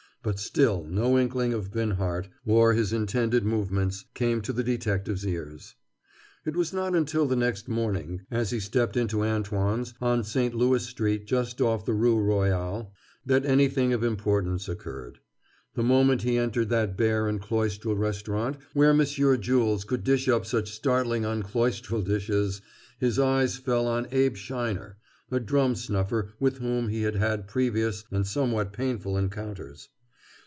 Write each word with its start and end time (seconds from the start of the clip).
But 0.23 0.37
still 0.37 0.83
no 0.83 1.17
inkling 1.17 1.51
of 1.51 1.71
Binhart 1.71 2.27
or 2.45 2.73
his 2.73 2.93
intended 2.93 3.43
movements 3.43 4.05
came 4.13 4.39
to 4.41 4.53
the 4.53 4.63
detective's 4.63 5.25
ears. 5.25 5.73
It 6.45 6.55
was 6.55 6.71
not 6.71 6.93
until 6.95 7.25
the 7.25 7.35
next 7.35 7.67
morning, 7.67 8.21
as 8.29 8.51
he 8.51 8.59
stepped 8.59 8.95
into 8.95 9.23
Antoine's, 9.23 9.95
on 9.99 10.23
St. 10.23 10.53
Louis 10.53 10.85
Street 10.85 11.25
just 11.25 11.59
off 11.59 11.85
the 11.87 11.95
Rue 11.95 12.19
Royal, 12.19 12.93
that 13.25 13.47
anything 13.47 13.93
of 13.93 14.03
importance 14.03 14.69
occurred. 14.69 15.17
The 15.73 15.81
moment 15.81 16.21
he 16.21 16.37
entered 16.37 16.69
that 16.69 16.95
bare 16.95 17.27
and 17.27 17.41
cloistral 17.41 17.95
restaurant 17.95 18.57
where 18.75 18.93
Monsieur 18.93 19.37
Jules 19.37 19.83
could 19.85 20.03
dish 20.03 20.29
up 20.29 20.45
such 20.45 20.69
startling 20.71 21.25
uncloistral 21.25 22.03
dishes, 22.03 22.61
his 22.99 23.17
eyes 23.17 23.57
fell 23.57 23.87
on 23.87 24.07
Abe 24.11 24.35
Sheiner, 24.35 24.97
a 25.31 25.39
drum 25.39 25.73
snuffer 25.73 26.29
with 26.39 26.59
whom 26.59 26.89
he 26.89 27.01
had 27.01 27.15
had 27.15 27.47
previous 27.47 28.03
and 28.11 28.27
somewhat 28.27 28.71
painful 28.71 29.17
encounters. 29.17 29.89